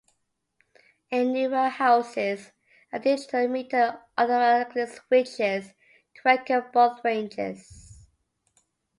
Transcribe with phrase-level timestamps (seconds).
[1.11, 2.51] In newer houses,
[2.91, 5.73] a digital meter automatically switches
[6.15, 8.07] to record both ranges.